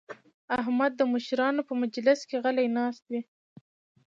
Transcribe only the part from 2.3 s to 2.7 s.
غلی